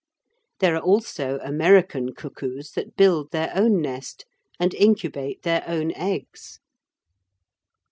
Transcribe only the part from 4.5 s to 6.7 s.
and incubate their own eggs.